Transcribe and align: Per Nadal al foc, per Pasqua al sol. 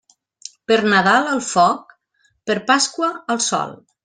Per 0.71 0.77
Nadal 0.93 1.29
al 1.33 1.43
foc, 1.49 1.93
per 2.49 2.57
Pasqua 2.73 3.13
al 3.37 3.45
sol. 3.51 3.79